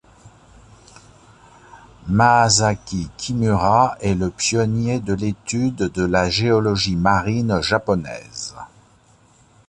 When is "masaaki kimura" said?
2.07-3.97